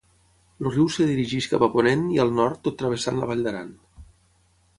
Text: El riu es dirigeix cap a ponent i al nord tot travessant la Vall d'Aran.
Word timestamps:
El 0.61 0.69
riu 0.69 0.87
es 0.91 0.95
dirigeix 1.09 1.47
cap 1.51 1.65
a 1.67 1.69
ponent 1.75 2.07
i 2.15 2.19
al 2.25 2.33
nord 2.41 2.65
tot 2.69 2.79
travessant 2.81 3.21
la 3.23 3.29
Vall 3.35 3.45
d'Aran. 3.51 3.71